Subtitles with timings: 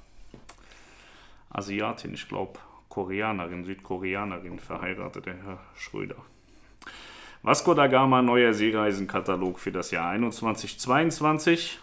[1.50, 6.16] Asiatin, ich glaube Koreanerin, Südkoreanerin verheiratet, der Herr Schröder.
[7.42, 11.76] Vasco da Gama, neuer Seereisenkatalog für das Jahr 21-22.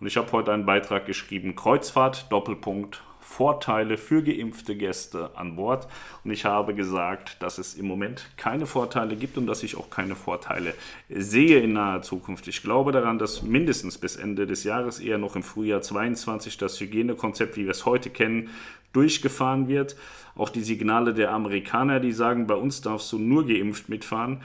[0.00, 5.88] Und ich habe heute einen Beitrag geschrieben, Kreuzfahrt, Doppelpunkt, Vorteile für geimpfte Gäste an Bord.
[6.24, 9.88] Und ich habe gesagt, dass es im Moment keine Vorteile gibt und dass ich auch
[9.88, 10.74] keine Vorteile
[11.08, 12.48] sehe in naher Zukunft.
[12.48, 16.78] Ich glaube daran, dass mindestens bis Ende des Jahres, eher noch im Frühjahr 22, das
[16.80, 18.50] Hygienekonzept, wie wir es heute kennen,
[18.92, 19.96] durchgefahren wird.
[20.34, 24.40] Auch die Signale der Amerikaner, die sagen, bei uns darfst du nur geimpft mitfahren,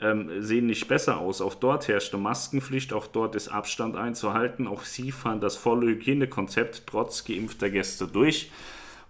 [0.00, 1.40] ähm, sehen nicht besser aus.
[1.40, 4.66] Auch dort herrscht eine Maskenpflicht, auch dort ist Abstand einzuhalten.
[4.66, 8.50] Auch sie fahren das volle Hygienekonzept trotz geimpfter Gäste durch.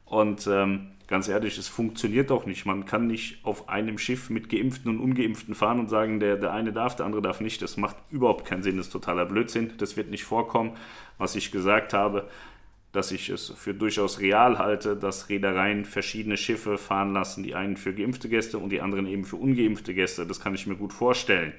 [0.04, 2.66] Und ähm, ganz ehrlich, es funktioniert auch nicht.
[2.66, 6.52] Man kann nicht auf einem Schiff mit Geimpften und Ungeimpften fahren und sagen, der, der
[6.52, 7.62] eine darf, der andere darf nicht.
[7.62, 9.72] Das macht überhaupt keinen Sinn, das ist totaler Blödsinn.
[9.78, 10.72] Das wird nicht vorkommen.
[11.18, 12.28] Was ich gesagt habe,
[12.92, 17.76] dass ich es für durchaus real halte, dass Reedereien verschiedene Schiffe fahren lassen, die einen
[17.76, 20.26] für geimpfte Gäste und die anderen eben für ungeimpfte Gäste.
[20.26, 21.54] Das kann ich mir gut vorstellen.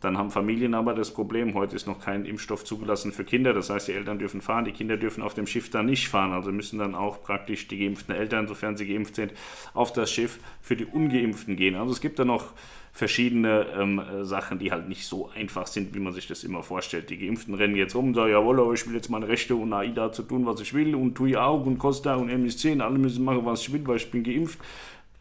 [0.00, 3.54] Dann haben Familien aber das Problem, heute ist noch kein Impfstoff zugelassen für Kinder.
[3.54, 6.32] Das heißt, die Eltern dürfen fahren, die Kinder dürfen auf dem Schiff dann nicht fahren.
[6.32, 9.32] Also müssen dann auch praktisch die geimpften Eltern, sofern sie geimpft sind,
[9.72, 11.76] auf das Schiff für die ungeimpften gehen.
[11.76, 12.52] Also es gibt da noch
[12.92, 17.08] verschiedene ähm, Sachen, die halt nicht so einfach sind, wie man sich das immer vorstellt.
[17.08, 19.72] Die Geimpften rennen jetzt rum und sagen, jawohl, aber ich will jetzt meine Rechte und
[19.72, 22.98] AIDA zu tun, was ich will und TUI auch und Costa und MSC und alle
[22.98, 24.58] müssen machen, was ich will, weil ich bin geimpft.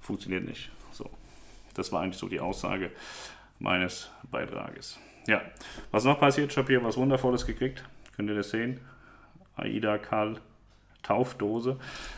[0.02, 0.70] Funktioniert nicht.
[0.92, 1.10] So.
[1.74, 2.92] Das war eigentlich so die Aussage
[3.66, 5.00] meines Beitrages.
[5.26, 5.42] Ja,
[5.90, 6.52] was noch passiert?
[6.52, 7.84] Ich habe hier was Wundervolles gekriegt.
[8.16, 8.80] Könnt ihr das sehen?
[9.58, 10.40] AIDA Karl
[11.02, 11.78] Taufdose.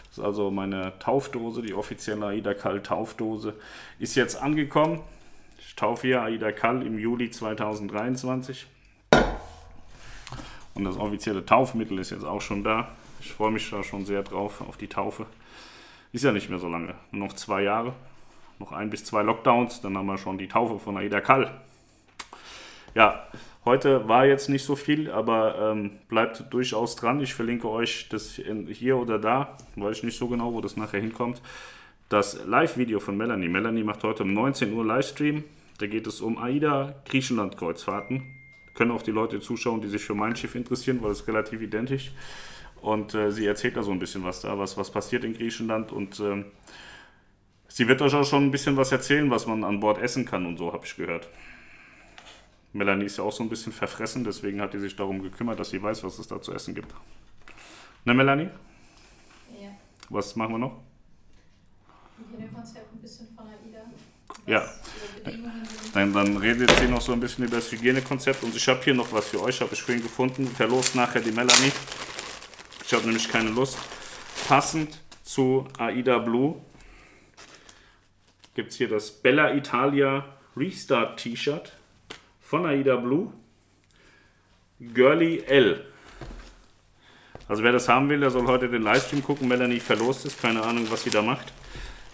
[0.09, 3.53] Das ist also meine Taufdose, die offizielle AIDA Karl Taufdose.
[3.97, 5.01] Ist jetzt angekommen.
[5.57, 8.67] Ich taufe hier Aida Kall im Juli 2023.
[10.73, 12.89] Und das offizielle Taufmittel ist jetzt auch schon da.
[13.21, 15.25] Ich freue mich da schon sehr drauf auf die Taufe.
[16.11, 16.95] Ist ja nicht mehr so lange.
[17.11, 17.93] Nur noch zwei Jahre.
[18.59, 19.81] Noch ein bis zwei Lockdowns.
[19.81, 21.61] Dann haben wir schon die Taufe von Aida Kall.
[22.95, 23.27] Ja,
[23.65, 27.19] heute war jetzt nicht so viel, aber ähm, bleibt durchaus dran.
[27.21, 29.57] Ich verlinke euch das hier oder da.
[29.75, 31.41] Weiß ich nicht so genau, wo das nachher hinkommt
[32.09, 33.49] das Live-Video von Melanie.
[33.49, 35.43] Melanie macht heute um 19 Uhr Livestream.
[35.79, 38.23] Da geht es um AIDA Griechenland-Kreuzfahrten.
[38.73, 42.11] Können auch die Leute zuschauen, die sich für mein Schiff interessieren, weil es relativ identisch.
[42.81, 45.91] Und äh, sie erzählt da so ein bisschen was da, was, was passiert in Griechenland.
[45.91, 46.45] Und äh,
[47.67, 50.45] sie wird euch auch schon ein bisschen was erzählen, was man an Bord essen kann
[50.45, 51.27] und so, habe ich gehört.
[52.73, 55.69] Melanie ist ja auch so ein bisschen verfressen, deswegen hat sie sich darum gekümmert, dass
[55.69, 56.93] sie weiß, was es da zu essen gibt.
[58.05, 58.49] Ne, Melanie?
[59.59, 59.69] Ja.
[60.09, 60.79] Was machen wir noch?
[62.17, 63.79] Hygienekonzept ein bisschen von AIDA.
[64.45, 64.63] Ja.
[65.93, 68.93] Dann, dann redet sie noch so ein bisschen über das Hygienekonzept und ich habe hier
[68.93, 70.47] noch was für euch, habe ich vorhin gefunden.
[70.47, 71.71] Verlost nachher die Melanie.
[72.85, 73.77] Ich habe nämlich keine Lust.
[74.47, 76.61] Passend zu AIDA Blue
[78.57, 80.25] gibt es hier das Bella Italia
[80.55, 81.73] Restart T-Shirt
[82.39, 83.31] von AIDA Blue.
[84.79, 85.85] Girly L.
[87.47, 89.47] Also wer das haben will, der soll heute den Livestream gucken.
[89.47, 91.53] Melanie verlost ist, keine Ahnung, was sie da macht.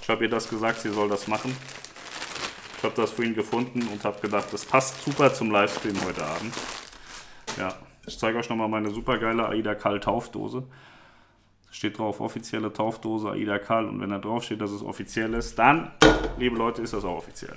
[0.01, 1.55] Ich habe ihr das gesagt, sie soll das machen.
[2.77, 6.53] Ich habe das ihn gefunden und habe gedacht, das passt super zum Livestream heute Abend.
[7.57, 7.73] Ja,
[8.05, 10.67] ich zeige euch nochmal meine super geile Aida Kall Taufdose.
[11.73, 15.57] Steht drauf offizielle Taufdose Aida Kall und wenn da drauf steht, dass es offiziell ist,
[15.57, 15.91] dann,
[16.37, 17.55] liebe Leute, ist das auch offiziell.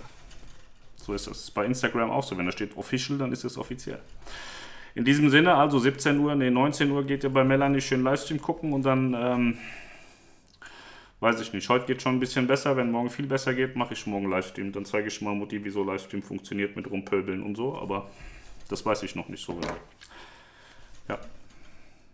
[0.96, 1.50] So ist es.
[1.50, 2.36] Bei Instagram auch so.
[2.38, 4.00] Wenn da steht official, dann ist es offiziell.
[4.94, 8.40] In diesem Sinne, also 17 Uhr, nee, 19 Uhr geht ihr bei Melanie schön Livestream
[8.40, 9.58] gucken und dann, ähm,
[11.20, 12.74] weiß ich nicht, heute geht schon ein bisschen besser.
[12.74, 14.72] Wenn morgen viel besser geht, mache ich morgen Livestream.
[14.72, 18.10] Dann zeige ich mal Mutti, wie so Livestream funktioniert mit Rumpöbeln und so, aber
[18.70, 19.76] das weiß ich noch nicht so genau.
[21.10, 21.18] Ja,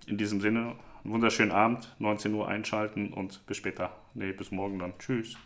[0.09, 3.95] in diesem Sinne, einen wunderschönen Abend, 19 Uhr einschalten und bis später.
[4.15, 4.95] Nee, bis morgen dann.
[4.99, 5.37] Tschüss.